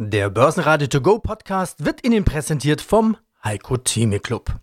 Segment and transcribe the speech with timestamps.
[0.00, 4.60] Der Börsenradio To Go Podcast wird Ihnen präsentiert vom Heiko Theme Club.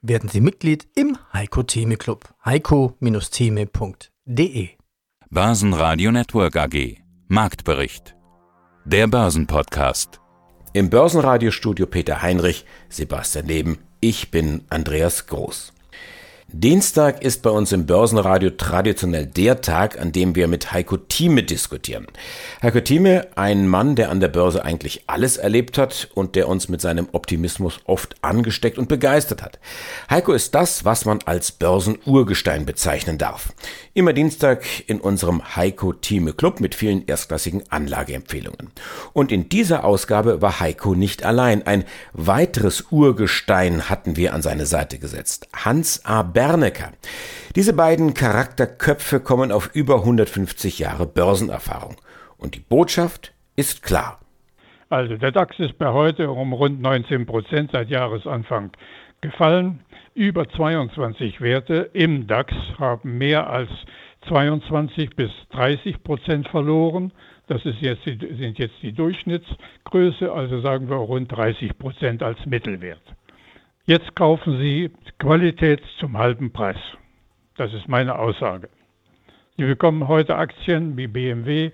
[0.00, 2.32] Werden Sie Mitglied im Heiko Theme Club.
[2.44, 4.68] heiko-theme.de
[5.28, 8.14] Börsenradio Network AG Marktbericht
[8.84, 10.20] Der Börsenpodcast
[10.72, 15.72] Im Börsenradiostudio Peter Heinrich, Sebastian Leben, ich bin Andreas Groß.
[16.58, 21.42] Dienstag ist bei uns im Börsenradio traditionell der Tag, an dem wir mit Heiko Thieme
[21.42, 22.06] diskutieren.
[22.62, 26.70] Heiko Thieme, ein Mann, der an der Börse eigentlich alles erlebt hat und der uns
[26.70, 29.58] mit seinem Optimismus oft angesteckt und begeistert hat.
[30.08, 33.52] Heiko ist das, was man als Börsenurgestein bezeichnen darf.
[33.92, 38.70] Immer Dienstag in unserem Heiko Thieme Club mit vielen erstklassigen Anlageempfehlungen.
[39.12, 41.66] Und in dieser Ausgabe war Heiko nicht allein.
[41.66, 41.84] Ein
[42.14, 45.48] weiteres Urgestein hatten wir an seine Seite gesetzt.
[45.54, 46.22] Hans A.
[46.46, 46.92] Bernecker.
[47.56, 51.96] Diese beiden Charakterköpfe kommen auf über 150 Jahre Börsenerfahrung.
[52.38, 54.20] Und die Botschaft ist klar.
[54.88, 58.70] Also der DAX ist bei heute um rund 19 Prozent seit Jahresanfang
[59.20, 59.80] gefallen.
[60.14, 63.70] Über 22 Werte im DAX haben mehr als
[64.28, 67.10] 22 bis 30 Prozent verloren.
[67.48, 73.02] Das ist jetzt, sind jetzt die Durchschnittsgröße, also sagen wir rund 30 Prozent als Mittelwert.
[73.88, 76.76] Jetzt kaufen Sie Qualität zum halben Preis.
[77.56, 78.68] Das ist meine Aussage.
[79.56, 81.70] Sie bekommen heute Aktien wie BMW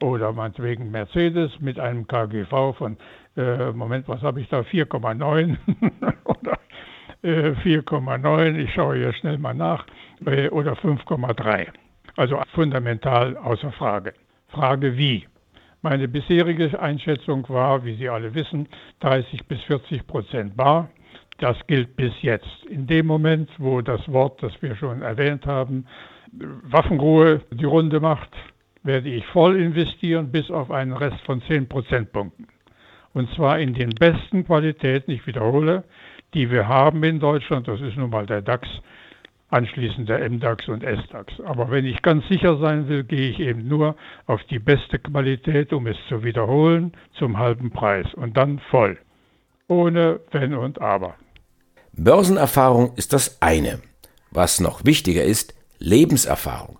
[0.00, 2.96] oder meinetwegen Mercedes mit einem KGV von,
[3.36, 5.56] äh, Moment, was habe ich da, 4,9
[6.24, 6.56] oder
[7.22, 9.86] äh, 4,9, ich schaue hier schnell mal nach,
[10.24, 11.66] äh, oder 5,3.
[12.14, 14.14] Also fundamental außer Frage.
[14.50, 15.26] Frage wie?
[15.82, 18.68] Meine bisherige Einschätzung war, wie Sie alle wissen,
[19.00, 20.90] 30 bis 40 Prozent bar.
[21.38, 22.64] Das gilt bis jetzt.
[22.68, 25.86] In dem Moment, wo das Wort, das wir schon erwähnt haben,
[26.32, 28.30] Waffenruhe die Runde macht,
[28.82, 32.46] werde ich voll investieren bis auf einen Rest von 10 Prozentpunkten.
[33.12, 35.84] Und zwar in den besten Qualitäten, ich wiederhole,
[36.34, 37.68] die wir haben in Deutschland.
[37.68, 38.68] Das ist nun mal der DAX,
[39.48, 41.40] anschließend der MDAX und SDAX.
[41.40, 45.72] Aber wenn ich ganz sicher sein will, gehe ich eben nur auf die beste Qualität,
[45.72, 48.98] um es zu wiederholen, zum halben Preis und dann voll.
[49.68, 51.16] Ohne Wenn und Aber.
[51.96, 53.80] Börsenerfahrung ist das eine.
[54.30, 56.78] Was noch wichtiger ist, Lebenserfahrung.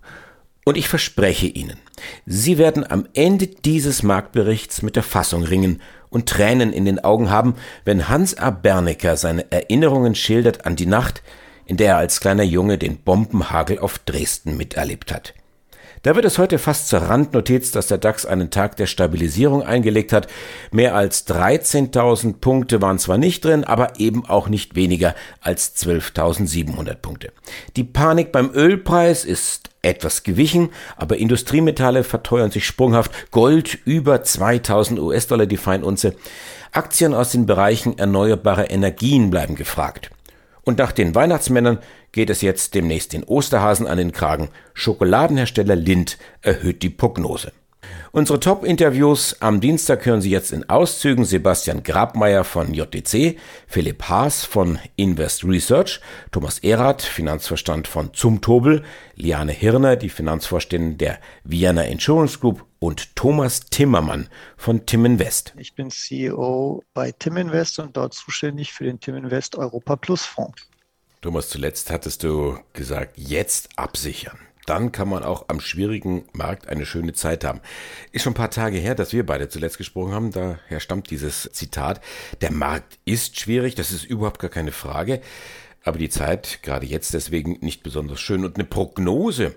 [0.63, 1.79] Und ich verspreche Ihnen,
[2.25, 7.29] Sie werden am Ende dieses Marktberichts mit der Fassung ringen und Tränen in den Augen
[7.29, 8.49] haben, wenn Hans A.
[8.51, 11.23] Bernecker seine Erinnerungen schildert an die Nacht,
[11.65, 15.33] in der er als kleiner Junge den Bombenhagel auf Dresden miterlebt hat.
[16.03, 20.13] Da wird es heute fast zur Randnotiz, dass der DAX einen Tag der Stabilisierung eingelegt
[20.13, 20.27] hat.
[20.71, 26.95] Mehr als 13.000 Punkte waren zwar nicht drin, aber eben auch nicht weniger als 12.700
[26.95, 27.31] Punkte.
[27.75, 33.31] Die Panik beim Ölpreis ist etwas gewichen, aber Industriemetalle verteuern sich sprunghaft.
[33.31, 36.15] Gold über 2000 US-Dollar die Feinunze.
[36.71, 40.11] Aktien aus den Bereichen erneuerbare Energien bleiben gefragt.
[40.67, 41.79] Und nach den Weihnachtsmännern
[42.11, 44.49] geht es jetzt demnächst den Osterhasen an den Kragen.
[44.73, 47.53] Schokoladenhersteller Lind erhöht die Prognose.
[48.11, 54.43] Unsere Top-Interviews am Dienstag hören Sie jetzt in Auszügen Sebastian Grabmeier von JTC, Philipp Haas
[54.43, 56.01] von Invest Research,
[56.33, 58.83] Thomas Erath, Finanzverstand von Zumtobel,
[59.15, 65.53] Liane Hirner, die Finanzvorständin der Vienna Insurance Group und Thomas Timmermann von Tim Invest.
[65.57, 70.25] Ich bin CEO bei Tim Invest und dort zuständig für den Tim Invest Europa Plus
[70.25, 70.69] Fonds.
[71.21, 74.37] Thomas, zuletzt hattest du gesagt, jetzt absichern.
[74.67, 77.61] Dann kann man auch am schwierigen Markt eine schöne Zeit haben.
[78.11, 80.31] Ist schon ein paar Tage her, dass wir beide zuletzt gesprochen haben.
[80.31, 82.01] Daher stammt dieses Zitat.
[82.41, 85.21] Der Markt ist schwierig, das ist überhaupt gar keine Frage.
[85.83, 88.43] Aber die Zeit, gerade jetzt deswegen, nicht besonders schön.
[88.43, 89.55] Und eine Prognose,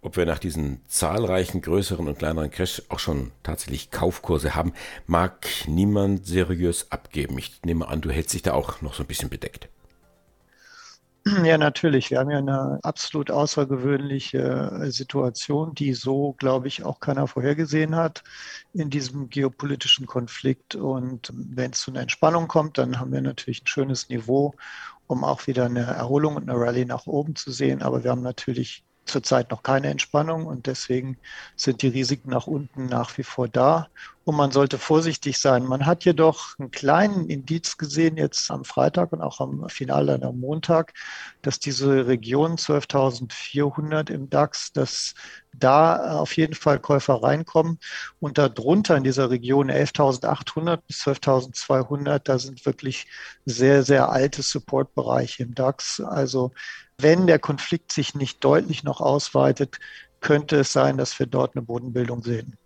[0.00, 4.72] ob wir nach diesen zahlreichen größeren und kleineren Crash auch schon tatsächlich Kaufkurse haben,
[5.06, 7.38] mag niemand seriös abgeben.
[7.38, 9.68] Ich nehme an, du hältst dich da auch noch so ein bisschen bedeckt.
[11.44, 12.10] Ja, natürlich.
[12.10, 18.22] Wir haben ja eine absolut außergewöhnliche Situation, die so, glaube ich, auch keiner vorhergesehen hat
[18.72, 20.74] in diesem geopolitischen Konflikt.
[20.74, 24.54] Und wenn es zu einer Entspannung kommt, dann haben wir natürlich ein schönes Niveau,
[25.06, 27.82] um auch wieder eine Erholung und eine Rallye nach oben zu sehen.
[27.82, 31.18] Aber wir haben natürlich zurzeit noch keine Entspannung und deswegen
[31.56, 33.88] sind die Risiken nach unten nach wie vor da.
[34.28, 35.64] Und man sollte vorsichtig sein.
[35.64, 40.38] Man hat jedoch einen kleinen Indiz gesehen jetzt am Freitag und auch am Finale am
[40.38, 40.92] Montag,
[41.40, 45.14] dass diese Region 12.400 im DAX, dass
[45.54, 47.78] da auf jeden Fall Käufer reinkommen
[48.20, 53.06] und darunter in dieser Region 11.800 bis 12.200, da sind wirklich
[53.46, 56.02] sehr, sehr alte Supportbereiche im DAX.
[56.02, 56.52] Also
[56.98, 59.78] wenn der Konflikt sich nicht deutlich noch ausweitet,
[60.20, 62.58] könnte es sein, dass wir dort eine Bodenbildung sehen.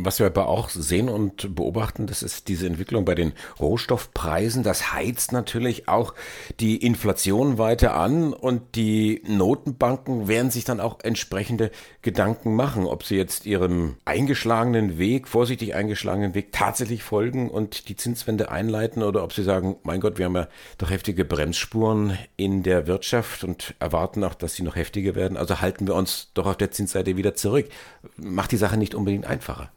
[0.00, 4.62] Was wir aber auch sehen und beobachten, das ist diese Entwicklung bei den Rohstoffpreisen.
[4.62, 6.14] Das heizt natürlich auch
[6.60, 11.70] die Inflation weiter an und die Notenbanken werden sich dann auch entsprechende
[12.02, 17.96] Gedanken machen, ob sie jetzt ihrem eingeschlagenen Weg, vorsichtig eingeschlagenen Weg tatsächlich folgen und die
[17.96, 20.48] Zinswende einleiten oder ob sie sagen, mein Gott, wir haben ja
[20.78, 25.36] doch heftige Bremsspuren in der Wirtschaft und erwarten auch, dass sie noch heftiger werden.
[25.36, 27.68] Also halten wir uns doch auf der Zinsseite wieder zurück.
[28.16, 29.70] Macht die Sache nicht unbedingt einfacher.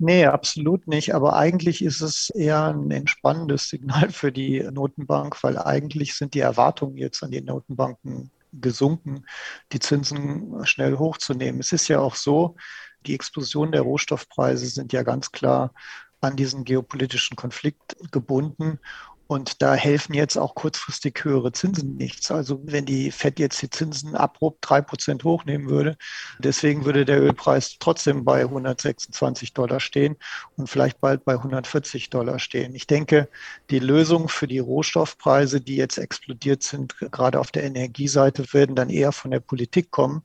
[0.00, 1.14] Nee, absolut nicht.
[1.14, 6.40] Aber eigentlich ist es eher ein entspannendes Signal für die Notenbank, weil eigentlich sind die
[6.40, 9.26] Erwartungen jetzt an die Notenbanken gesunken,
[9.72, 11.60] die Zinsen schnell hochzunehmen.
[11.60, 12.56] Es ist ja auch so,
[13.06, 15.72] die Explosion der Rohstoffpreise sind ja ganz klar
[16.20, 18.78] an diesen geopolitischen Konflikt gebunden.
[19.28, 22.30] Und da helfen jetzt auch kurzfristig höhere Zinsen nichts.
[22.30, 25.98] Also wenn die FED jetzt die Zinsen abrupt drei Prozent hochnehmen würde,
[26.38, 30.16] deswegen würde der Ölpreis trotzdem bei 126 Dollar stehen
[30.56, 32.74] und vielleicht bald bei 140 Dollar stehen.
[32.74, 33.28] Ich denke,
[33.68, 38.88] die Lösung für die Rohstoffpreise, die jetzt explodiert sind, gerade auf der Energieseite, werden dann
[38.88, 40.22] eher von der Politik kommen,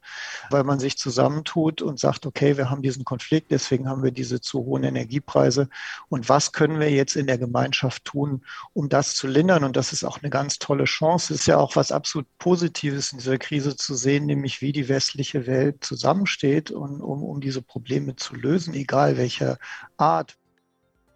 [0.50, 4.40] weil man sich zusammentut und sagt, okay, wir haben diesen Konflikt, deswegen haben wir diese
[4.40, 5.68] zu hohen Energiepreise.
[6.08, 9.64] Und was können wir jetzt in der Gemeinschaft tun, um das zu lindern.
[9.64, 11.34] Und das ist auch eine ganz tolle Chance.
[11.34, 14.88] Es ist ja auch was absolut Positives in dieser Krise zu sehen, nämlich wie die
[14.88, 19.58] westliche Welt zusammensteht, und, um, um diese Probleme zu lösen, egal welcher
[19.98, 20.38] Art.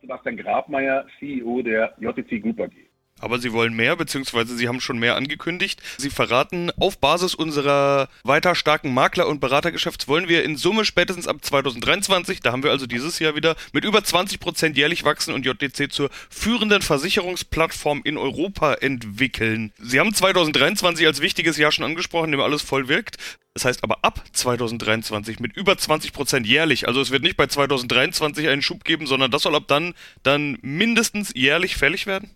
[0.02, 2.87] Sebastian Grabmeier, CEO der JTC Group AG.
[3.19, 5.81] Aber sie wollen mehr, beziehungsweise sie haben schon mehr angekündigt.
[5.98, 11.28] Sie verraten, auf Basis unserer weiter starken Makler- und Beratergeschäfts wollen wir in Summe spätestens
[11.28, 15.34] ab 2023, da haben wir also dieses Jahr wieder, mit über 20 Prozent jährlich wachsen
[15.34, 19.72] und JDC zur führenden Versicherungsplattform in Europa entwickeln.
[19.80, 23.18] Sie haben 2023 als wichtiges Jahr schon angesprochen, in dem alles voll wirkt.
[23.54, 26.88] Das heißt aber ab 2023 mit über 20 Prozent jährlich.
[26.88, 30.60] Also es wird nicht bei 2023 einen Schub geben, sondern das soll ab dann dann
[30.62, 32.30] mindestens jährlich fällig werden?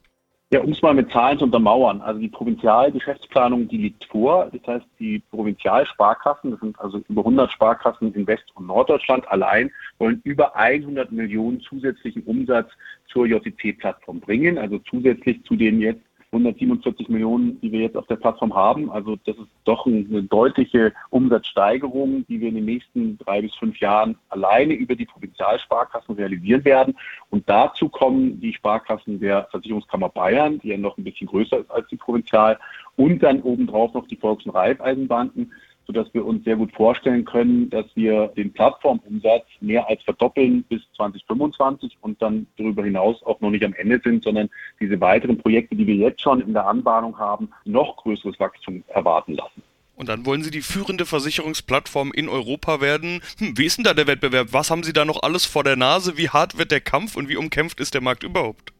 [0.54, 2.02] Ja, um es mal mit Zahlen zu untermauern.
[2.02, 4.52] Also die Provinzialgeschäftsplanung, die liegt vor.
[4.52, 9.72] Das heißt, die Provinzialsparkassen, das sind also über 100 Sparkassen in West- und Norddeutschland allein,
[9.98, 12.70] wollen über 100 Millionen zusätzlichen Umsatz
[13.08, 14.58] zur JTC-Plattform bringen.
[14.58, 18.90] Also zusätzlich zu den jetzt 147 Millionen, die wir jetzt auf der Plattform haben.
[18.90, 23.78] Also das ist doch eine deutliche Umsatzsteigerung, die wir in den nächsten drei bis fünf
[23.80, 26.96] Jahren alleine über die Provinzialsparkassen realisieren werden.
[27.30, 31.72] Und dazu kommen die Sparkassen der Versicherungskammer Bayern, die ja noch ein bisschen größer ist
[31.72, 32.58] als die Provinzial,
[32.96, 35.52] und dann obendrauf noch die Volks- und Raiffeisenbanken
[35.94, 40.82] sodass wir uns sehr gut vorstellen können, dass wir den Plattformumsatz mehr als verdoppeln bis
[40.96, 44.50] 2025 und dann darüber hinaus auch noch nicht am Ende sind, sondern
[44.80, 49.34] diese weiteren Projekte, die wir jetzt schon in der Anbahnung haben, noch größeres Wachstum erwarten
[49.34, 49.62] lassen.
[49.96, 53.22] Und dann wollen Sie die führende Versicherungsplattform in Europa werden.
[53.38, 54.48] Hm, wie ist denn da der Wettbewerb?
[54.52, 56.18] Was haben Sie da noch alles vor der Nase?
[56.18, 58.72] Wie hart wird der Kampf und wie umkämpft ist der Markt überhaupt?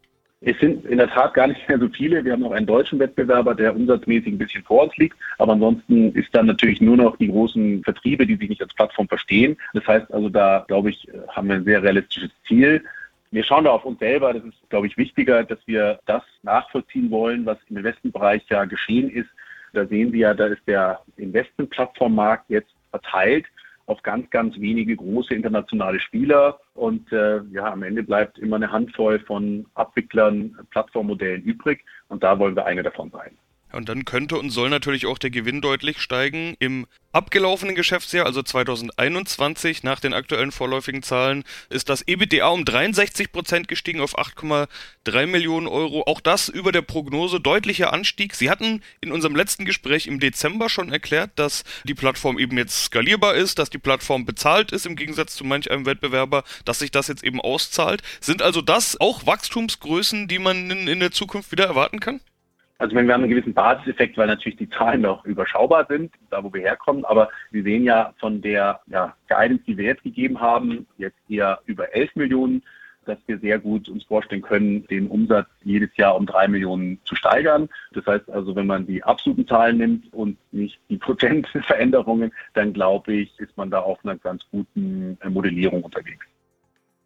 [0.44, 2.26] Es sind in der Tat gar nicht mehr so viele.
[2.26, 5.16] Wir haben noch einen deutschen Wettbewerber, der umsatzmäßig ein bisschen vor uns liegt.
[5.38, 9.08] Aber ansonsten ist dann natürlich nur noch die großen Vertriebe, die sich nicht als Plattform
[9.08, 9.56] verstehen.
[9.74, 12.84] Das heißt also, da glaube ich, haben wir ein sehr realistisches Ziel.
[13.30, 14.34] Wir schauen da auf uns selber.
[14.34, 19.12] Das ist, glaube ich, wichtiger, dass wir das nachvollziehen wollen, was im Investmentbereich ja geschehen
[19.12, 19.30] ist.
[19.74, 23.46] Da sehen Sie ja, da ist der Investmentplattformmarkt jetzt verteilt
[23.92, 26.60] auf ganz, ganz wenige große internationale Spieler.
[26.74, 31.84] Und äh, ja, am Ende bleibt immer eine Handvoll von Abwicklern, Plattformmodellen übrig.
[32.08, 33.38] Und da wollen wir eine davon sein.
[33.74, 36.56] Und dann könnte und soll natürlich auch der Gewinn deutlich steigen.
[36.60, 43.32] Im abgelaufenen Geschäftsjahr, also 2021, nach den aktuellen vorläufigen Zahlen, ist das EBITDA um 63
[43.32, 46.04] Prozent gestiegen auf 8,3 Millionen Euro.
[46.06, 48.36] Auch das über der Prognose deutlicher Anstieg.
[48.36, 52.86] Sie hatten in unserem letzten Gespräch im Dezember schon erklärt, dass die Plattform eben jetzt
[52.86, 56.92] skalierbar ist, dass die Plattform bezahlt ist im Gegensatz zu manch einem Wettbewerber, dass sich
[56.92, 58.02] das jetzt eben auszahlt.
[58.20, 62.22] Sind also das auch Wachstumsgrößen, die man in, in der Zukunft wieder erwarten kann?
[62.82, 66.44] Also wenn wir haben einen gewissen Basiseffekt, weil natürlich die Zahlen noch überschaubar sind, da
[66.44, 70.42] wo wir herkommen, aber wir sehen ja von der ja, Guidance, die wir jetzt gegeben
[70.42, 72.64] haben, jetzt eher über 11 Millionen,
[73.06, 77.16] dass wir sehr gut uns vorstellen können, den Umsatz jedes Jahr um drei Millionen zu
[77.16, 77.70] steigern.
[77.94, 83.14] Das heißt also, wenn man die absoluten Zahlen nimmt und nicht die Prozentveränderungen, dann glaube
[83.14, 86.26] ich, ist man da auf einer ganz guten Modellierung unterwegs.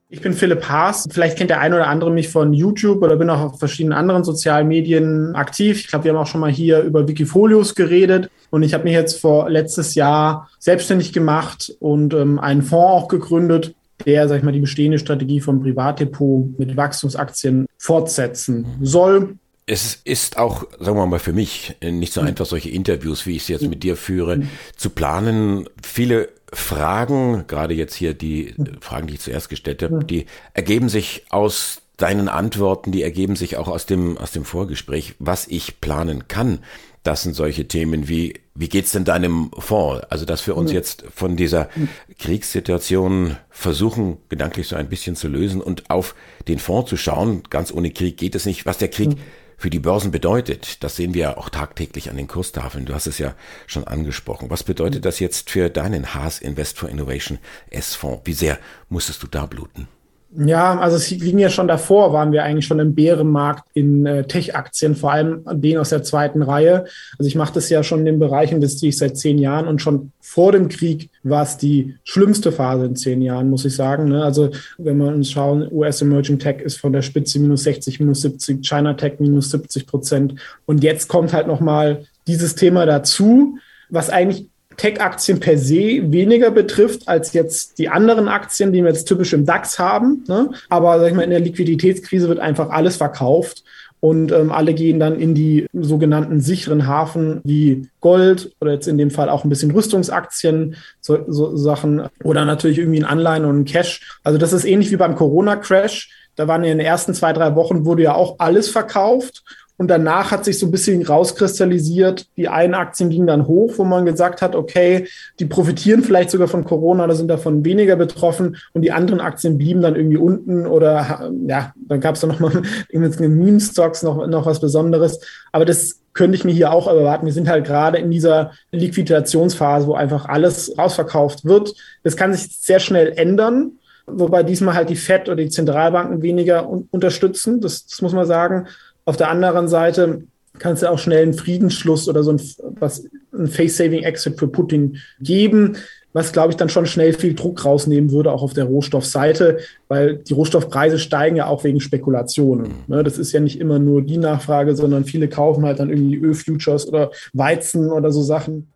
[0.08, 1.08] Ich bin Philipp Haas.
[1.10, 4.24] Vielleicht kennt der eine oder andere mich von YouTube oder bin auch auf verschiedenen anderen
[4.24, 5.80] sozialen Medien aktiv.
[5.80, 8.30] Ich glaube, wir haben auch schon mal hier über Wikifolios geredet.
[8.52, 13.08] Und ich habe mich jetzt vor letztes Jahr selbstständig gemacht und ähm, einen Fonds auch
[13.08, 13.74] gegründet,
[14.06, 19.38] der, sag ich mal, die bestehende Strategie vom Privatdepot mit Wachstumsaktien fortsetzen soll.
[19.66, 23.46] Es ist auch, sagen wir mal, für mich nicht so einfach, solche Interviews, wie ich
[23.46, 24.44] sie jetzt mit dir führe,
[24.76, 25.68] zu planen.
[25.82, 31.26] Viele Fragen, gerade jetzt hier die Fragen, die ich zuerst gestellt habe, die ergeben sich
[31.30, 36.28] aus deinen Antworten, die ergeben sich auch aus dem, aus dem Vorgespräch, was ich planen
[36.28, 36.60] kann.
[37.04, 40.04] Das sind solche Themen wie, wie geht's denn deinem Fonds?
[40.10, 41.70] Also, dass wir uns jetzt von dieser
[42.18, 46.16] Kriegssituation versuchen, gedanklich so ein bisschen zu lösen und auf
[46.48, 47.44] den Fonds zu schauen.
[47.50, 48.66] Ganz ohne Krieg geht es nicht.
[48.66, 49.18] Was der Krieg
[49.58, 52.86] für die Börsen bedeutet, das sehen wir ja auch tagtäglich an den Kurstafeln.
[52.86, 53.36] Du hast es ja
[53.68, 54.50] schon angesprochen.
[54.50, 58.22] Was bedeutet das jetzt für deinen Haas Invest for Innovation S-Fonds?
[58.26, 58.60] Wie sehr
[58.90, 59.88] musstest du da bluten?
[60.38, 64.26] Ja, also es ging ja schon davor, waren wir eigentlich schon im Bärenmarkt in äh,
[64.26, 66.86] Tech-Aktien, vor allem den aus der zweiten Reihe.
[67.18, 69.82] Also ich mache das ja schon in dem Bereich, investiere ich seit zehn Jahren und
[69.82, 74.10] schon vor dem Krieg war es die schlimmste Phase in zehn Jahren, muss ich sagen.
[74.10, 74.24] Ne?
[74.24, 78.22] Also wenn wir uns schauen, US Emerging Tech ist von der Spitze minus 60, minus
[78.22, 80.36] 70, China Tech minus 70 Prozent.
[80.66, 83.58] Und jetzt kommt halt nochmal dieses Thema dazu,
[83.90, 89.06] was eigentlich Tech-Aktien per se weniger betrifft als jetzt die anderen Aktien, die wir jetzt
[89.06, 90.24] typisch im DAX haben.
[90.28, 90.52] Ne?
[90.70, 93.64] Aber sag ich mal, in der Liquiditätskrise wird einfach alles verkauft
[94.00, 98.98] und ähm, alle gehen dann in die sogenannten sicheren Hafen wie Gold oder jetzt in
[98.98, 103.62] dem Fall auch ein bisschen Rüstungsaktien, so, so Sachen oder natürlich irgendwie ein Anleihen und
[103.62, 104.20] ein Cash.
[104.24, 106.12] Also das ist ähnlich wie beim Corona-Crash.
[106.36, 109.44] Da waren ja in den ersten zwei, drei Wochen wurde ja auch alles verkauft
[109.78, 113.84] und danach hat sich so ein bisschen rauskristallisiert, die einen Aktien gingen dann hoch, wo
[113.84, 115.08] man gesagt hat, okay,
[115.40, 119.58] die profitieren vielleicht sogar von Corona oder sind davon weniger betroffen und die anderen Aktien
[119.58, 124.46] blieben dann irgendwie unten oder ja, dann gab es dann nochmal mit Meme-Stocks noch, noch
[124.46, 125.20] was Besonderes.
[125.52, 127.26] Aber das könnte ich mir hier auch erwarten.
[127.26, 131.76] Wir sind halt gerade in dieser Liquidationsphase, wo einfach alles rausverkauft wird.
[132.04, 133.74] Das kann sich sehr schnell ändern
[134.08, 137.62] wobei diesmal halt die FED oder die Zentralbanken weniger un unterstützen.
[137.62, 138.68] Das, das muss man sagen.
[139.06, 140.24] Auf der anderen Seite
[140.60, 142.42] kann es ja auch schnell einen Friedensschluss oder so ein,
[142.80, 145.78] was, ein Face-Saving-Exit für Putin geben,
[146.14, 149.60] was, glaube ich, dann schon schnell viel Druck rausnehmen würde, auch auf der Rohstoffseite,
[149.90, 152.86] weil die Rohstoffpreise steigen ja auch wegen Spekulationen.
[152.88, 153.04] Ne?
[153.04, 156.88] Das ist ja nicht immer nur die Nachfrage, sondern viele kaufen halt dann irgendwie Ölfutures
[156.88, 158.72] oder Weizen oder so Sachen.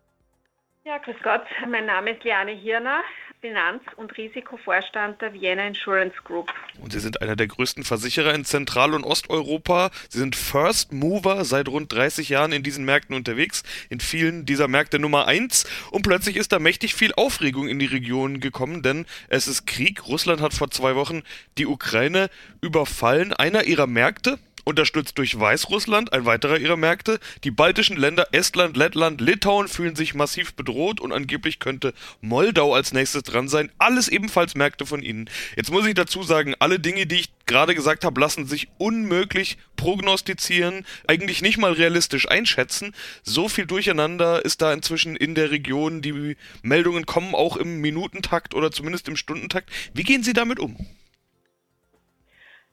[0.84, 3.00] Ja, grüß Gott, mein Name ist Liane Hirner.
[3.40, 6.52] Finanz- und Risikovorstand der Vienna Insurance Group.
[6.80, 9.90] Und Sie sind einer der größten Versicherer in Zentral- und Osteuropa.
[10.10, 14.68] Sie sind First Mover seit rund 30 Jahren in diesen Märkten unterwegs, in vielen dieser
[14.68, 15.66] Märkte Nummer 1.
[15.90, 20.06] Und plötzlich ist da mächtig viel Aufregung in die Region gekommen, denn es ist Krieg.
[20.06, 21.22] Russland hat vor zwei Wochen
[21.56, 22.28] die Ukraine
[22.60, 23.32] überfallen.
[23.32, 24.38] Einer ihrer Märkte,
[24.70, 27.20] unterstützt durch Weißrussland, ein weiterer ihrer Märkte.
[27.44, 32.92] Die baltischen Länder Estland, Lettland, Litauen fühlen sich massiv bedroht und angeblich könnte Moldau als
[32.92, 33.70] nächstes dran sein.
[33.78, 35.28] Alles ebenfalls Märkte von ihnen.
[35.56, 39.58] Jetzt muss ich dazu sagen, alle Dinge, die ich gerade gesagt habe, lassen sich unmöglich
[39.76, 42.94] prognostizieren, eigentlich nicht mal realistisch einschätzen.
[43.22, 46.00] So viel Durcheinander ist da inzwischen in der Region.
[46.00, 49.68] Die Meldungen kommen auch im Minutentakt oder zumindest im Stundentakt.
[49.92, 50.76] Wie gehen Sie damit um?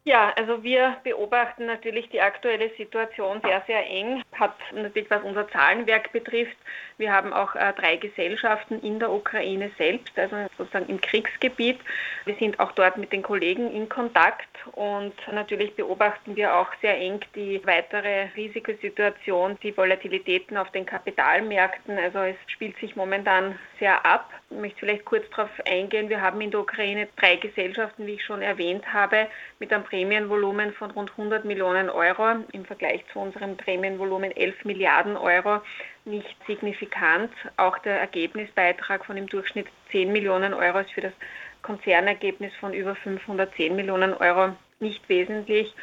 [0.07, 4.23] Ja, also wir beobachten natürlich die aktuelle Situation sehr, sehr eng.
[4.31, 6.55] Hat natürlich, was unser Zahlenwerk betrifft,
[6.97, 11.79] wir haben auch äh, drei Gesellschaften in der Ukraine selbst, also sozusagen im Kriegsgebiet.
[12.23, 16.97] Wir sind auch dort mit den Kollegen in Kontakt und natürlich beobachten wir auch sehr
[16.97, 21.97] eng die weitere Risikosituation, die Volatilitäten auf den Kapitalmärkten.
[21.97, 24.31] Also es spielt sich momentan sehr ab.
[24.49, 26.07] Ich möchte vielleicht kurz darauf eingehen.
[26.07, 29.27] Wir haben in der Ukraine drei Gesellschaften, wie ich schon erwähnt habe,
[29.59, 35.17] mit einem Prämienvolumen von rund 100 Millionen Euro im Vergleich zu unserem Prämienvolumen 11 Milliarden
[35.17, 35.61] Euro
[36.05, 37.31] nicht signifikant.
[37.57, 41.13] Auch der Ergebnisbeitrag von im Durchschnitt 10 Millionen Euro ist für das
[41.61, 45.73] Konzernergebnis von über 510 Millionen Euro nicht wesentlich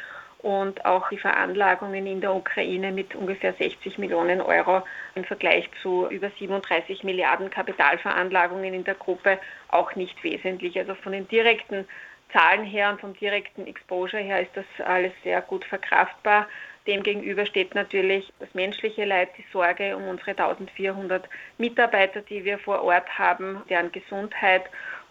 [0.45, 4.83] und auch die Veranlagungen in der Ukraine mit ungefähr 60 Millionen Euro
[5.15, 10.77] im Vergleich zu über 37 Milliarden Kapitalveranlagungen in der Gruppe auch nicht wesentlich.
[10.77, 11.87] Also von den direkten
[12.31, 16.47] Zahlen her und vom direkten Exposure her ist das alles sehr gut verkraftbar.
[16.85, 22.83] Demgegenüber steht natürlich das menschliche Leid, die Sorge um unsere 1400 Mitarbeiter, die wir vor
[22.83, 24.65] Ort haben, deren Gesundheit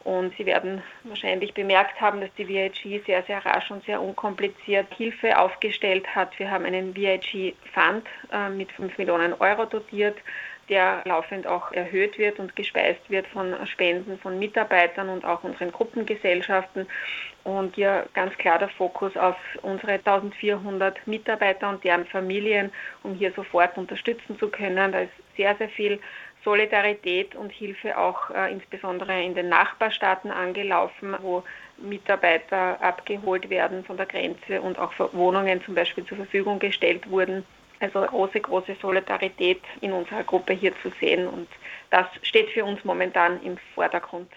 [0.04, 4.87] und Sie werden wahrscheinlich bemerkt haben, dass die VIG sehr, sehr rasch und sehr unkompliziert
[4.94, 6.38] Hilfe aufgestellt hat.
[6.38, 10.18] Wir haben einen VIG-Fund äh, mit 5 Millionen Euro dotiert,
[10.68, 15.73] der laufend auch erhöht wird und gespeist wird von Spenden von Mitarbeitern und auch unseren
[15.73, 16.87] Gruppengesellschaften.
[17.44, 23.32] Und hier ganz klar der Fokus auf unsere 1400 Mitarbeiter und deren Familien, um hier
[23.32, 24.92] sofort unterstützen zu können.
[24.92, 26.00] Da ist sehr, sehr viel
[26.44, 31.42] Solidarität und Hilfe auch äh, insbesondere in den Nachbarstaaten angelaufen, wo
[31.78, 37.44] Mitarbeiter abgeholt werden von der Grenze und auch Wohnungen zum Beispiel zur Verfügung gestellt wurden.
[37.80, 41.48] Also große, große Solidarität in unserer Gruppe hier zu sehen und
[41.90, 44.30] das steht für uns momentan im Vordergrund.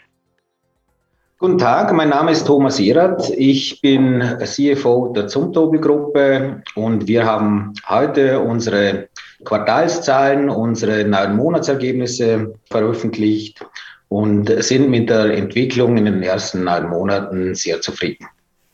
[1.40, 3.30] Guten Tag, mein Name ist Thomas Erath.
[3.30, 9.10] Ich bin CFO der Zumtobel-Gruppe und wir haben heute unsere
[9.46, 13.64] Quartalszahlen, unsere neuen Monatsergebnisse veröffentlicht
[14.10, 18.26] und sind mit der Entwicklung in den ersten neun Monaten sehr zufrieden.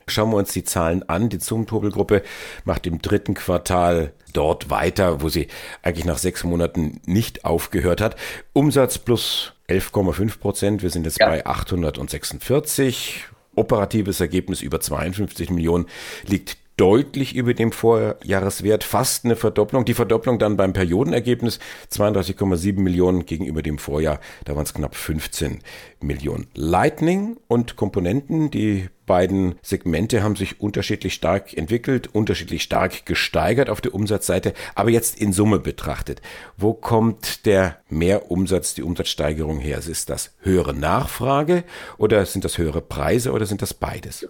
[0.06, 1.28] Schauen wir uns die Zahlen an.
[1.28, 2.22] Die Zumtobel-Gruppe
[2.64, 5.48] macht im dritten Quartal dort weiter, wo sie
[5.82, 8.16] eigentlich nach sechs Monaten nicht aufgehört hat.
[8.54, 10.82] Umsatz plus 11,5 Prozent.
[10.82, 11.28] Wir sind jetzt ja.
[11.28, 13.24] bei 846.
[13.56, 15.86] Operatives Ergebnis über 52 Millionen
[16.26, 19.84] liegt deutlich über dem Vorjahreswert, fast eine Verdopplung.
[19.84, 25.60] Die Verdopplung dann beim Periodenergebnis 32,7 Millionen gegenüber dem Vorjahr, da waren es knapp 15
[26.00, 26.48] Millionen.
[26.54, 33.80] Lightning und Komponenten, die beiden Segmente haben sich unterschiedlich stark entwickelt, unterschiedlich stark gesteigert auf
[33.80, 36.22] der Umsatzseite, aber jetzt in Summe betrachtet.
[36.56, 39.78] Wo kommt der Mehrumsatz, die Umsatzsteigerung her?
[39.78, 41.64] Ist das höhere Nachfrage
[41.98, 44.26] oder sind das höhere Preise oder sind das beides?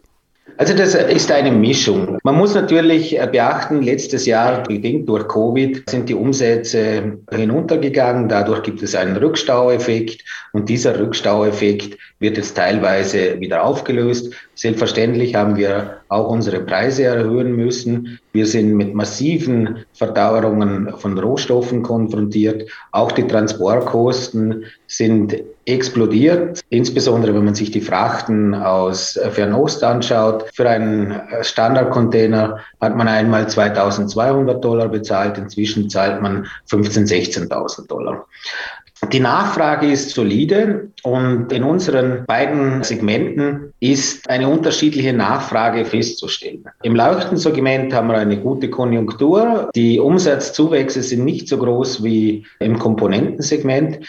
[0.56, 2.18] Also das ist eine Mischung.
[2.23, 8.28] Man muss natürlich beachten, letztes Jahr, bedingt durch Covid, sind die Umsätze hinuntergegangen.
[8.28, 14.32] Dadurch gibt es einen Rückstaueffekt und dieser Rückstaueffekt wird jetzt teilweise wieder aufgelöst.
[14.54, 18.20] Selbstverständlich haben wir auch unsere Preise erhöhen müssen.
[18.32, 22.70] Wir sind mit massiven Verdauerungen von Rohstoffen konfrontiert.
[22.92, 30.44] Auch die Transportkosten sind explodiert, insbesondere wenn man sich die Frachten aus Fernost anschaut.
[30.54, 38.26] Für einen Standardcontainer hat man einmal 2200 Dollar bezahlt, inzwischen zahlt man 15.000, 16.000 Dollar.
[39.12, 46.64] Die Nachfrage ist solide und in unseren beiden Segmenten ist eine unterschiedliche Nachfrage festzustellen.
[46.82, 49.70] Im Leuchtensegment haben wir eine gute Konjunktur.
[49.75, 54.00] Die Umsatzzuwächse sind nicht so groß wie im Komponentensegment.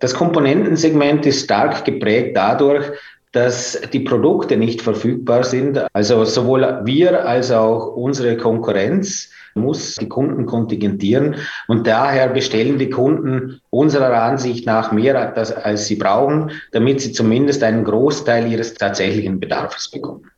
[0.00, 2.84] Das Komponentensegment ist stark geprägt dadurch,
[3.32, 5.84] dass die Produkte nicht verfügbar sind.
[5.92, 12.90] Also sowohl wir als auch unsere Konkurrenz muss die Kunden kontingentieren und daher bestellen die
[12.90, 19.40] Kunden unserer Ansicht nach mehr, als sie brauchen, damit sie zumindest einen Großteil ihres tatsächlichen
[19.40, 20.30] Bedarfs bekommen.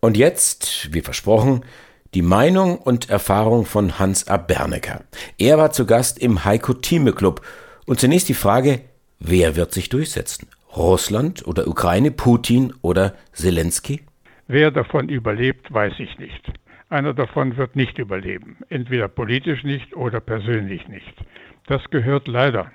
[0.00, 1.64] Und jetzt, wie versprochen,
[2.14, 4.36] die Meinung und Erfahrung von Hans A.
[4.36, 5.02] Bernecker.
[5.38, 7.40] Er war zu Gast im Heiko Thieme Club
[7.86, 8.80] und zunächst die Frage,
[9.18, 10.48] wer wird sich durchsetzen?
[10.76, 14.02] Russland oder Ukraine, Putin oder Zelensky?
[14.48, 16.52] Wer davon überlebt, weiß ich nicht.
[16.92, 21.14] Einer davon wird nicht überleben, entweder politisch nicht oder persönlich nicht.
[21.66, 22.70] Das gehört leider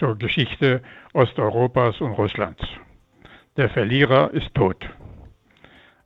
[0.00, 0.82] zur Geschichte
[1.12, 2.60] Osteuropas und Russlands.
[3.56, 4.84] Der Verlierer ist tot.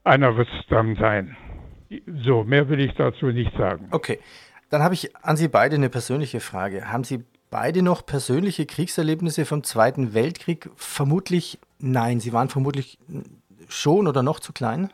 [0.03, 1.35] Einer wird es dann sein.
[2.05, 3.87] So, mehr will ich dazu nicht sagen.
[3.89, 4.19] Okay,
[4.69, 6.91] dann habe ich an Sie beide eine persönliche Frage.
[6.91, 10.69] Haben Sie beide noch persönliche Kriegserlebnisse vom Zweiten Weltkrieg?
[10.75, 12.19] Vermutlich nein.
[12.19, 12.99] Sie waren vermutlich
[13.67, 14.91] schon oder noch zu klein?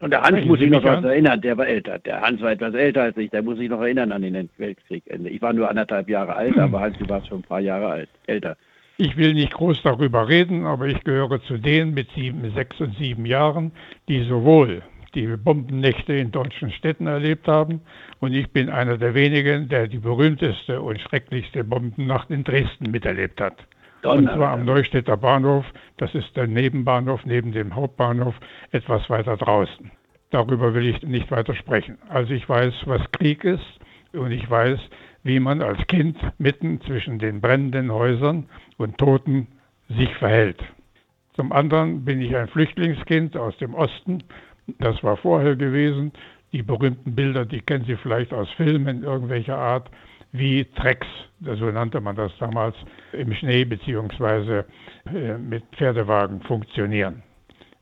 [0.00, 1.98] Und der Hans muss sich noch was erinnern, der war älter.
[1.98, 5.28] Der Hans war etwas älter als ich, der muss sich noch erinnern an den Weltkriegende.
[5.28, 8.08] Ich war nur anderthalb Jahre alt, aber Hans, du warst schon ein paar Jahre alt,
[8.26, 8.56] älter.
[8.96, 12.96] Ich will nicht groß darüber reden, aber ich gehöre zu denen mit sieben, sechs und
[12.96, 13.72] sieben Jahren,
[14.08, 14.82] die sowohl
[15.14, 17.82] die Bombennächte in deutschen Städten erlebt haben
[18.20, 23.40] und ich bin einer der wenigen, der die berühmteste und schrecklichste Bombennacht in Dresden miterlebt
[23.40, 23.56] hat.
[24.02, 25.64] Und zwar am Neustädter Bahnhof.
[25.98, 28.34] Das ist der Nebenbahnhof neben dem Hauptbahnhof
[28.70, 29.90] etwas weiter draußen.
[30.30, 31.98] Darüber will ich nicht weiter sprechen.
[32.08, 33.80] Also ich weiß, was Krieg ist
[34.12, 34.78] und ich weiß,
[35.22, 39.48] wie man als Kind mitten zwischen den brennenden Häusern und Toten
[39.88, 40.62] sich verhält.
[41.34, 44.22] Zum anderen bin ich ein Flüchtlingskind aus dem Osten.
[44.78, 46.12] Das war vorher gewesen.
[46.52, 49.90] Die berühmten Bilder, die kennen Sie vielleicht aus Filmen irgendwelcher Art
[50.32, 51.06] wie Trecks,
[51.40, 52.76] so nannte man das damals,
[53.12, 54.64] im Schnee beziehungsweise
[55.06, 57.22] äh, mit Pferdewagen funktionieren.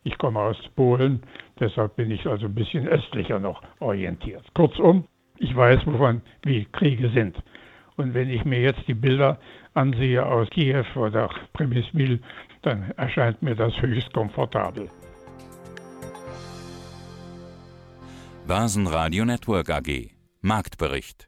[0.05, 1.23] Ich komme aus Polen,
[1.61, 4.43] deshalb bin ich also ein bisschen östlicher noch orientiert.
[4.55, 5.07] Kurzum,
[5.39, 7.37] ich weiß, wovon wie Kriege sind.
[7.97, 9.39] Und wenn ich mir jetzt die Bilder
[9.75, 12.21] ansehe aus Kiew oder Premismil,
[12.63, 14.89] dann erscheint mir das höchst komfortabel.
[18.47, 21.28] Börsenradio Network AG Marktbericht